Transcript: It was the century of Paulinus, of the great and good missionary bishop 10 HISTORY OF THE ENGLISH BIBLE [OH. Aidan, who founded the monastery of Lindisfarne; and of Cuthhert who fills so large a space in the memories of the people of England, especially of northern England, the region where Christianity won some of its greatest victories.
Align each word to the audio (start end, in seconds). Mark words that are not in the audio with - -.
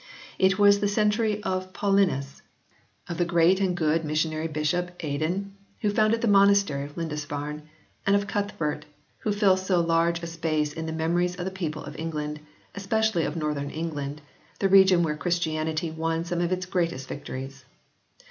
It 0.39 0.57
was 0.57 0.79
the 0.79 0.87
century 0.87 1.43
of 1.43 1.73
Paulinus, 1.73 2.41
of 3.07 3.19
the 3.19 3.23
great 3.23 3.59
and 3.61 3.77
good 3.77 4.03
missionary 4.03 4.47
bishop 4.47 4.97
10 4.97 4.97
HISTORY 4.97 5.13
OF 5.15 5.19
THE 5.19 5.25
ENGLISH 5.27 5.43
BIBLE 5.43 5.43
[OH. 5.43 5.51
Aidan, 5.53 5.53
who 5.81 5.95
founded 5.95 6.21
the 6.21 6.27
monastery 6.27 6.83
of 6.85 6.97
Lindisfarne; 6.97 7.69
and 8.07 8.15
of 8.15 8.25
Cuthhert 8.25 8.85
who 9.19 9.31
fills 9.31 9.63
so 9.63 9.79
large 9.79 10.23
a 10.23 10.25
space 10.25 10.73
in 10.73 10.87
the 10.87 10.91
memories 10.91 11.35
of 11.35 11.45
the 11.45 11.51
people 11.51 11.83
of 11.83 11.95
England, 11.99 12.39
especially 12.73 13.25
of 13.25 13.35
northern 13.35 13.69
England, 13.69 14.21
the 14.57 14.69
region 14.69 15.03
where 15.03 15.15
Christianity 15.15 15.91
won 15.91 16.25
some 16.25 16.41
of 16.41 16.51
its 16.51 16.65
greatest 16.65 17.07
victories. 17.07 17.63